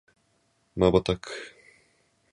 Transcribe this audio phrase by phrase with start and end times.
[0.75, 1.31] 瞬く